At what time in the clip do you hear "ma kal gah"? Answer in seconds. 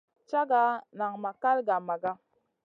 1.21-1.81